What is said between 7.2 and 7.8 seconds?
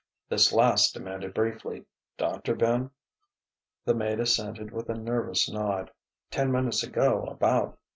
about.